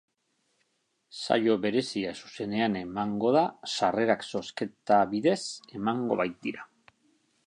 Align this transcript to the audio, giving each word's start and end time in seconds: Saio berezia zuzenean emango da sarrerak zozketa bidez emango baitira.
Saio 1.23 1.57
berezia 1.65 2.13
zuzenean 2.23 2.77
emango 2.81 3.33
da 3.37 3.43
sarrerak 3.73 4.25
zozketa 4.31 4.97
bidez 5.15 5.39
emango 5.81 6.19
baitira. 6.23 6.67